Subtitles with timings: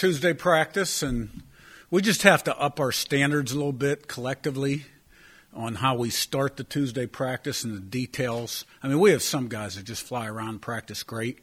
[0.00, 1.42] Tuesday practice, and
[1.90, 4.86] we just have to up our standards a little bit collectively
[5.52, 8.64] on how we start the Tuesday practice and the details.
[8.82, 11.40] I mean, we have some guys that just fly around and practice great,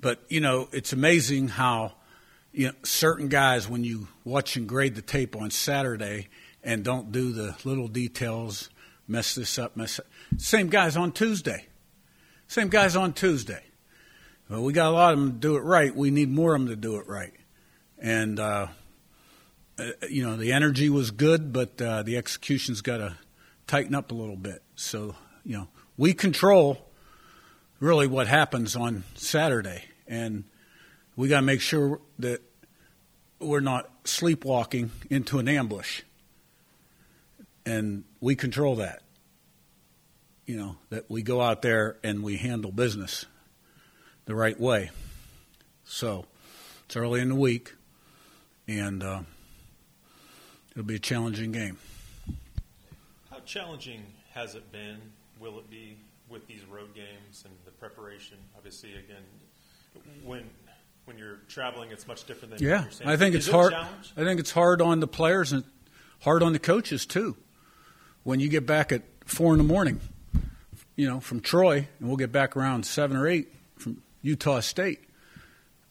[0.00, 1.92] but you know, it's amazing how
[2.50, 6.28] you know certain guys when you watch and grade the tape on Saturday
[6.64, 8.70] and don't do the little details,
[9.06, 10.06] mess this up, mess up.
[10.38, 11.66] Same guys on Tuesday.
[12.48, 13.64] Same guys on Tuesday.
[14.48, 15.94] Well, we got a lot of them to do it right.
[15.94, 17.34] We need more of them to do it right.
[18.02, 18.66] And, uh,
[19.78, 23.16] uh, you know, the energy was good, but uh, the execution's got to
[23.68, 24.60] tighten up a little bit.
[24.74, 26.84] So, you know, we control
[27.78, 29.84] really what happens on Saturday.
[30.08, 30.42] And
[31.14, 32.42] we got to make sure that
[33.38, 36.02] we're not sleepwalking into an ambush.
[37.64, 39.02] And we control that.
[40.44, 43.26] You know, that we go out there and we handle business
[44.24, 44.90] the right way.
[45.84, 46.26] So
[46.84, 47.74] it's early in the week,
[48.68, 49.20] and uh,
[50.72, 51.78] it'll be a challenging game.
[53.30, 54.98] How challenging has it been?
[55.40, 55.96] Will it be
[56.28, 58.38] with these road games and the preparation?
[58.56, 59.22] Obviously, again,
[60.24, 60.48] when
[61.04, 62.84] when you're traveling, it's much different than yeah.
[63.04, 63.74] I think it's hard.
[63.74, 65.64] I think it's hard on the players and
[66.20, 67.36] hard on the coaches too.
[68.22, 70.00] When you get back at four in the morning,
[70.94, 75.00] you know, from Troy, and we'll get back around seven or eight from Utah State.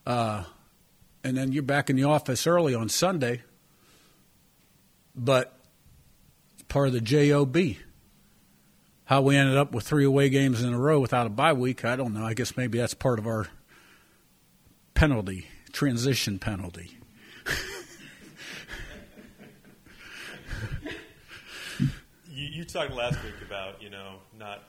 [0.06, 0.44] Uh,
[1.24, 3.42] and then you're back in the office early on Sunday.
[5.14, 5.56] But
[6.68, 7.76] part of the JOB.
[9.04, 11.84] How we ended up with three away games in a row without a bye week,
[11.84, 12.24] I don't know.
[12.24, 13.48] I guess maybe that's part of our
[14.94, 16.96] penalty, transition penalty.
[22.30, 24.62] you, you talked last week about you know not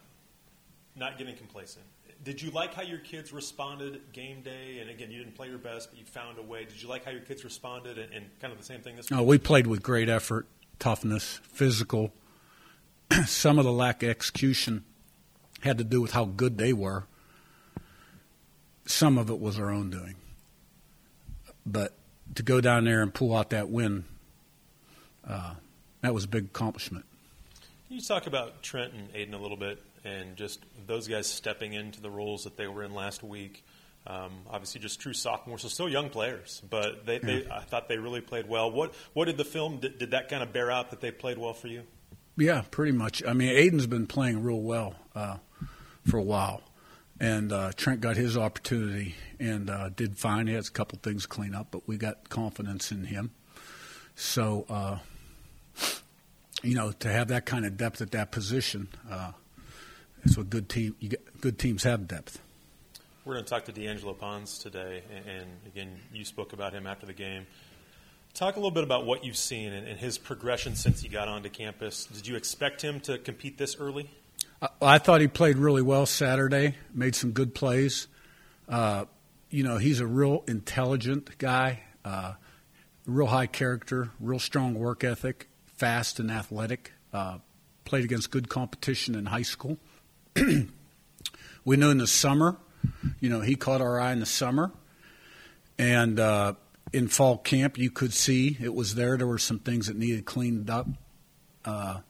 [0.98, 1.86] not getting complacent
[2.24, 4.80] did you like how your kids responded game day?
[4.80, 6.66] And again, you didn't play your best, but you found a way.
[6.66, 7.98] Did you like how your kids responded?
[7.98, 9.20] And, and kind of the same thing this week?
[9.20, 10.48] Oh, we played with great effort,
[10.80, 12.14] toughness, physical.
[13.26, 14.84] Some of the lack of execution
[15.62, 17.06] had to do with how good they were.
[18.86, 20.16] Some of it was our own doing.
[21.66, 21.94] But
[22.36, 24.04] to go down there and pull out that win,
[25.28, 25.56] uh,
[26.02, 27.06] that was a big accomplishment.
[27.88, 29.82] Can you talk about Trent and Aiden a little bit?
[30.04, 33.66] And just those guys stepping into the roles that they were in last week.
[34.06, 37.98] Um, obviously, just true sophomores, so still young players, but they, they, I thought they
[37.98, 38.70] really played well.
[38.70, 41.38] What what did the film did, did, that kind of bear out that they played
[41.38, 41.84] well for you?
[42.36, 43.24] Yeah, pretty much.
[43.26, 45.38] I mean, Aiden's been playing real well uh,
[46.06, 46.64] for a while,
[47.18, 50.48] and uh, Trent got his opportunity and uh, did fine.
[50.48, 53.32] He has a couple things to clean up, but we got confidence in him.
[54.16, 54.98] So, uh,
[56.62, 59.32] you know, to have that kind of depth at that position uh,
[60.24, 62.40] that's what good team you get, good teams have depth.
[63.26, 66.86] We're going to talk to D'Angelo Ponds today, and, and, again, you spoke about him
[66.86, 67.48] after the game.
[68.34, 71.30] Talk a little bit about what you've seen and, and his progression since he got
[71.30, 72.06] onto campus.
[72.06, 74.10] Did you expect him to compete this early?
[74.62, 76.76] I, I thought he played really well Saturday.
[76.94, 78.08] Made some good plays.
[78.68, 79.06] Uh,
[79.50, 82.34] you know, he's a real intelligent guy, uh,
[83.06, 86.92] real high character, real strong work ethic, fast and athletic.
[87.14, 87.38] Uh,
[87.86, 89.78] played against good competition in high school.
[91.66, 92.58] we knew in the summer,
[93.20, 94.72] you know, he caught our eye in the summer.
[95.78, 96.54] And uh,
[96.92, 99.18] in fall camp, you could see it was there.
[99.18, 100.88] There were some things that needed cleaned up.
[101.66, 102.02] Uh,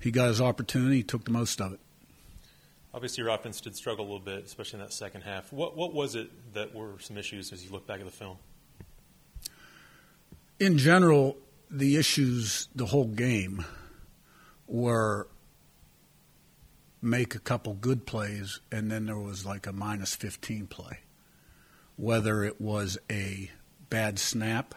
[0.00, 1.80] he got his opportunity, he took the most of it.
[2.94, 5.52] Obviously, your offense did struggle a little bit, especially in that second half.
[5.52, 8.36] What, what was it that were some issues as you look back at the film?
[10.60, 11.38] In general,
[11.70, 13.64] the issues the whole game
[14.66, 15.26] were
[17.02, 21.00] make a couple good plays, and then there was like a minus 15 play.
[21.96, 23.50] Whether it was a
[23.90, 24.74] bad snap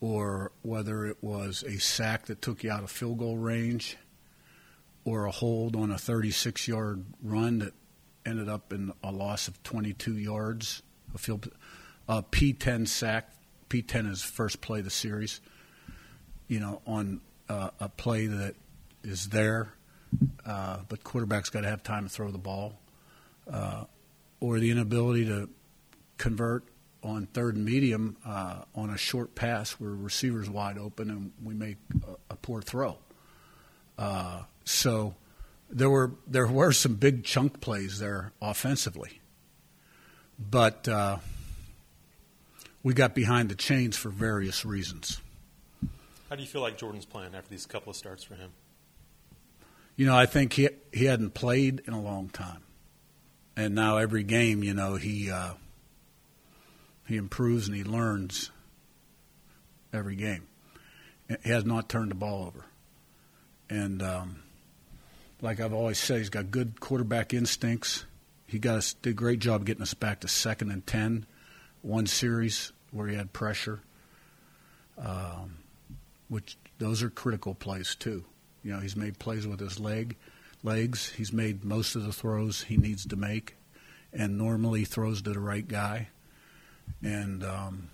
[0.00, 3.96] or whether it was a sack that took you out of field goal range
[5.04, 7.74] or a hold on a 36 yard run that
[8.24, 10.82] ended up in a loss of 22 yards,
[11.14, 11.48] a field
[12.08, 13.32] a P10 sack.
[13.68, 15.40] P10 is first play of the series.
[16.46, 18.54] You know, on uh, a play that
[19.02, 19.72] is there
[20.46, 22.78] uh, but quarterback's got to have time to throw the ball,
[23.50, 23.84] uh,
[24.40, 25.48] or the inability to
[26.18, 26.64] convert
[27.02, 31.54] on third and medium uh, on a short pass where receiver's wide open and we
[31.54, 31.76] make
[32.06, 32.96] a, a poor throw.
[33.98, 35.14] Uh, so
[35.70, 39.20] there were there were some big chunk plays there offensively,
[40.38, 41.18] but uh,
[42.82, 45.20] we got behind the chains for various reasons.
[46.28, 48.50] How do you feel like Jordan's playing after these couple of starts for him?
[49.96, 52.62] You know, I think he he hadn't played in a long time,
[53.56, 55.54] and now every game, you know, he uh,
[57.06, 58.50] He improves and he learns
[59.92, 60.46] every game.
[61.42, 62.64] He has not turned the ball over.
[63.70, 64.42] And um,
[65.40, 68.04] like I've always said, he's got good quarterback instincts.
[68.46, 71.26] He got us, did a great job getting us back to second and ten,
[71.82, 73.80] one series where he had pressure,
[74.98, 75.58] um,
[76.28, 78.24] which those are critical plays too.
[78.66, 80.16] You know, he's made plays with his leg,
[80.64, 81.12] legs.
[81.12, 83.54] He's made most of the throws he needs to make,
[84.12, 86.08] and normally throws to the right guy.
[87.00, 87.90] And um,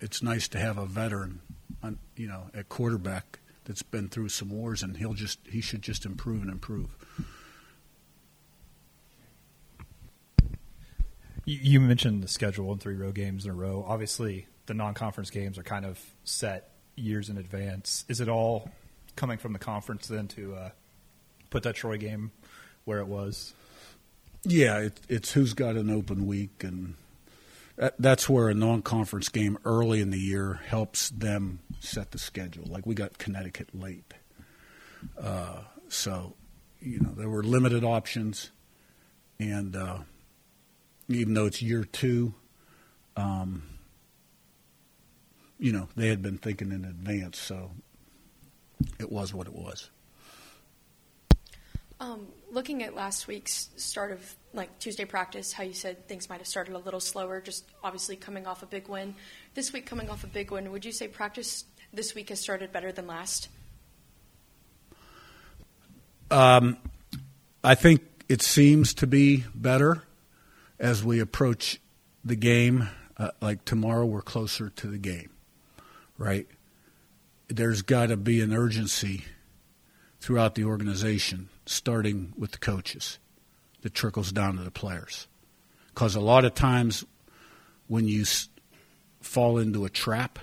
[0.00, 1.42] it's nice to have a veteran,
[1.82, 5.82] on, you know, at quarterback that's been through some wars, and he'll just he should
[5.82, 6.88] just improve and improve.
[11.44, 13.84] You mentioned the schedule and three road games in a row.
[13.86, 18.06] Obviously, the non-conference games are kind of set years in advance.
[18.08, 18.70] Is it all
[19.16, 20.70] coming from the conference then to uh,
[21.50, 22.32] put that Troy game
[22.84, 23.54] where it was?
[24.44, 26.94] Yeah, it, it's who's got an open week, and
[27.76, 32.64] that, that's where a non-conference game early in the year helps them set the schedule.
[32.66, 34.12] Like we got Connecticut late,
[35.18, 36.34] uh, so
[36.80, 38.50] you know there were limited options,
[39.38, 39.98] and uh,
[41.08, 42.34] even though it's year two,
[43.16, 43.62] um,
[45.58, 47.70] you know they had been thinking in advance, so
[48.98, 49.90] it was what it was.
[52.00, 56.38] Um, looking at last week's start of like Tuesday practice, how you said things might
[56.38, 59.14] have started a little slower, just obviously coming off a big win.
[59.54, 62.72] This week, coming off a big win, would you say practice this week has started
[62.72, 63.48] better than last?
[66.30, 66.76] Um,
[67.62, 70.02] I think it seems to be better
[70.78, 71.80] as we approach
[72.24, 72.88] the game.
[73.16, 75.30] Uh, like tomorrow, we're closer to the game,
[76.18, 76.48] right?
[77.54, 79.24] There's got to be an urgency
[80.20, 83.20] throughout the organization, starting with the coaches,
[83.82, 85.28] that trickles down to the players.
[85.88, 87.04] Because a lot of times
[87.86, 88.48] when you s-
[89.20, 90.40] fall into a trap,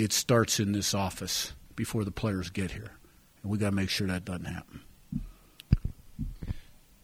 [0.00, 2.90] it starts in this office before the players get here.
[3.42, 4.80] And we got to make sure that doesn't happen.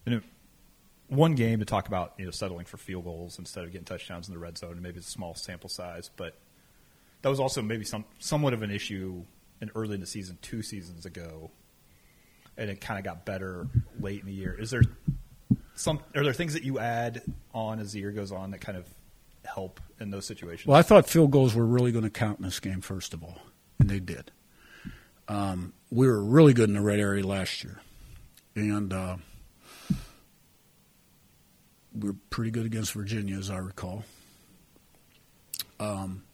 [0.04, 0.20] And
[1.06, 4.26] one game to talk about, you know, settling for field goals instead of getting touchdowns
[4.26, 6.36] in the red zone, and maybe it's a small sample size, but
[7.24, 9.24] that was also maybe some somewhat of an issue
[9.62, 11.50] in early in the season, two seasons ago,
[12.58, 13.66] and it kind of got better
[13.98, 14.54] late in the year.
[14.54, 14.82] Is there
[15.74, 16.00] some?
[16.14, 17.22] Are there things that you add
[17.54, 18.86] on as the year goes on that kind of
[19.46, 20.66] help in those situations?
[20.66, 23.24] Well, I thought field goals were really going to count in this game, first of
[23.24, 23.38] all,
[23.78, 24.30] and they did.
[25.26, 27.80] Um, we were really good in the red area last year,
[28.54, 29.16] and uh,
[31.98, 34.04] we were pretty good against Virginia, as I recall.
[35.80, 36.24] Um,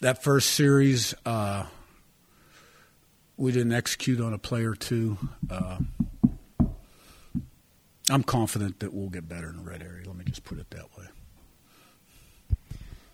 [0.00, 1.66] that first series, uh,
[3.36, 5.18] we didn't execute on a play or two.
[5.50, 5.78] Uh,
[8.10, 10.06] I'm confident that we'll get better in the red area.
[10.06, 11.06] Let me just put it that way.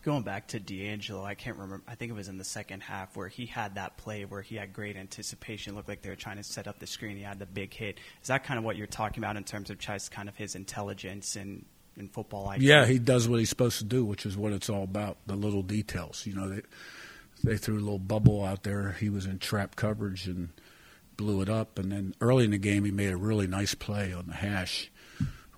[0.03, 1.85] Going back to D'Angelo, I can't remember.
[1.87, 4.57] I think it was in the second half where he had that play where he
[4.57, 5.75] had great anticipation.
[5.75, 7.19] Looked like they were trying to set up the screen.
[7.19, 7.99] He had the big hit.
[8.23, 10.55] Is that kind of what you're talking about in terms of just kind of his
[10.55, 11.67] intelligence and
[12.01, 12.59] in football IQ?
[12.61, 15.19] Yeah, he does what he's supposed to do, which is what it's all about.
[15.27, 16.27] The little details.
[16.27, 16.63] You know, they
[17.45, 18.93] they threw a little bubble out there.
[18.99, 20.49] He was in trap coverage and
[21.17, 21.79] blew it up.
[21.79, 24.91] And then early in the game, he made a really nice play on the hash,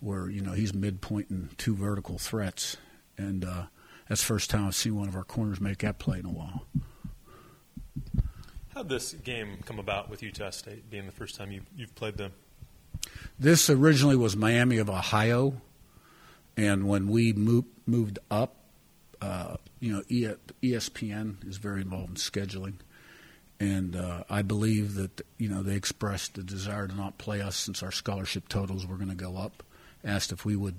[0.01, 2.77] where you know he's midpoint in two vertical threats,
[3.17, 3.65] and uh,
[4.09, 6.33] that's the first time I've seen one of our corners make that play in a
[6.33, 6.67] while.
[8.75, 12.17] How'd this game come about with Utah State being the first time you, you've played
[12.17, 12.33] them?
[13.39, 15.61] This originally was Miami of Ohio,
[16.57, 18.57] and when we moved moved up,
[19.21, 20.03] uh, you know,
[20.63, 22.75] ESPN is very involved in scheduling,
[23.59, 27.57] and uh, I believe that you know they expressed the desire to not play us
[27.57, 29.63] since our scholarship totals were going to go up.
[30.05, 30.77] Asked if we would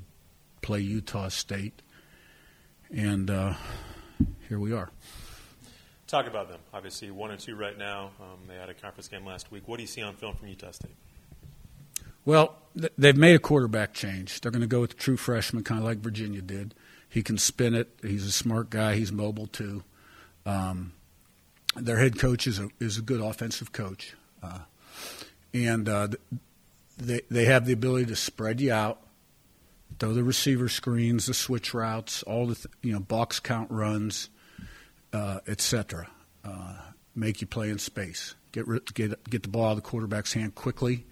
[0.61, 1.81] play Utah State,
[2.93, 3.53] and uh,
[4.49, 4.89] here we are.
[6.07, 6.59] Talk about them.
[6.73, 8.11] Obviously, one and two right now.
[8.19, 9.67] Um, they had a conference game last week.
[9.67, 10.95] What do you see on film from Utah State?
[12.25, 14.41] Well, th- they've made a quarterback change.
[14.41, 16.73] They're going to go with the true freshman, kind of like Virginia did.
[17.09, 17.89] He can spin it.
[18.01, 18.95] He's a smart guy.
[18.95, 19.83] He's mobile too.
[20.45, 20.93] Um,
[21.75, 24.59] their head coach is a is a good offensive coach, uh,
[25.53, 26.07] and uh,
[26.97, 28.99] they they have the ability to spread you out,
[29.99, 34.29] throw the receiver screens, the switch routes, all the th- you know box count runs,
[35.13, 36.07] uh, etc.
[36.43, 36.75] Uh,
[37.15, 38.35] make you play in space.
[38.51, 41.05] Get ri- get get the ball out of the quarterback's hand quickly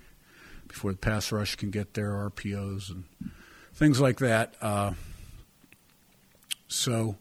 [0.73, 3.03] before the pass rush can get there, RPOs and
[3.73, 4.55] things like that.
[4.61, 4.93] Uh,
[6.67, 7.15] so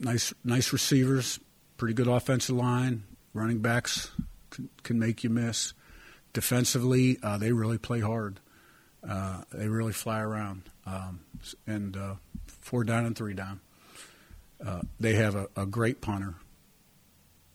[0.00, 1.38] nice, nice receivers,
[1.76, 4.10] pretty good offensive line, running backs
[4.50, 5.74] can, can make you miss.
[6.32, 8.40] Defensively, uh, they really play hard.
[9.06, 11.20] Uh, they really fly around, um,
[11.66, 12.14] and uh,
[12.46, 13.60] four down and three down.
[14.64, 16.36] Uh, they have a, a great punter.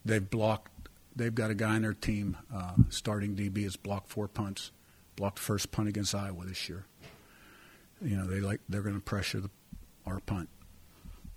[0.03, 0.71] They've blocked.
[1.17, 4.71] They've got a guy in their team uh, starting DB has blocked four punts,
[5.15, 6.85] blocked first punt against Iowa this year.
[8.01, 9.49] You know they like they're going to pressure the,
[10.05, 10.47] our punt.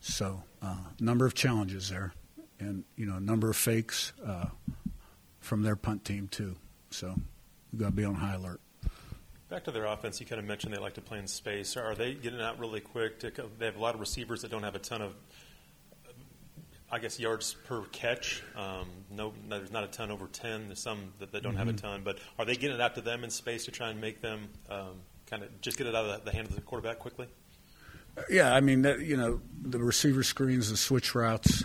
[0.01, 2.13] So uh, number of challenges there,
[2.59, 4.47] and you know a number of fakes uh,
[5.41, 6.57] from their punt team too.
[6.91, 7.15] So
[7.73, 8.61] we've got to be on high alert.
[9.49, 11.77] Back to their offense, you kind of mentioned they like to play in space.
[11.77, 13.19] Are they getting out really quick?
[13.21, 15.15] To, they have a lot of receivers that don't have a ton of,
[16.92, 18.42] I guess, yards per catch.
[18.56, 20.66] Um, no, there's not a ton over ten.
[20.66, 21.59] There's some that, that don't mm-hmm.
[21.59, 21.87] have a mm-hmm.
[21.87, 22.02] ton.
[22.04, 24.49] But are they getting it out to them in space to try and make them
[24.68, 27.28] um, kind of just get it out of the, the hand of the quarterback quickly?
[28.28, 31.64] Yeah, I mean, that, you know, the receiver screens, the switch routes,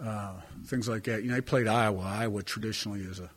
[0.00, 0.34] uh,
[0.66, 1.24] things like that.
[1.24, 2.02] You know, they played Iowa.
[2.02, 3.30] Iowa traditionally is a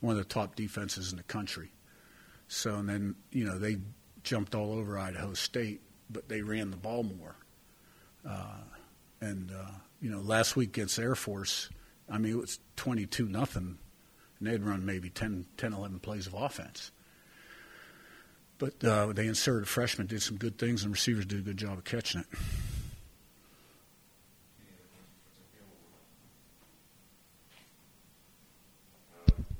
[0.00, 1.70] one of the top defenses in the country.
[2.48, 3.76] So, and then, you know, they
[4.24, 7.36] jumped all over Idaho State, but they ran the ball more.
[8.26, 8.62] Uh,
[9.20, 9.70] and, uh,
[10.00, 11.68] you know, last week against Air Force,
[12.08, 13.78] I mean, it was 22 nothing,
[14.38, 16.90] and they'd run maybe 10, 10, 11 plays of offense.
[18.58, 21.56] But uh, they inserted a freshman, did some good things, and receivers did a good
[21.56, 22.26] job of catching it.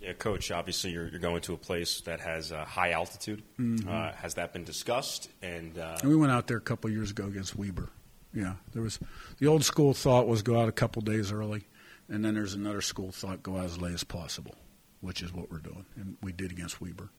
[0.01, 0.51] Yeah, coach.
[0.51, 3.43] Obviously, you're, you're going to a place that has uh, high altitude.
[3.59, 3.89] Mm-hmm.
[3.89, 5.29] Uh, has that been discussed?
[5.43, 7.91] And, uh, and, we went out there a couple years ago against Weber.
[8.33, 8.99] Yeah, there was
[9.39, 11.67] the old school thought was go out a couple days early,
[12.09, 14.55] and then there's another school thought go out as late as possible,
[15.01, 17.09] which is what we're doing, and we did against Weber.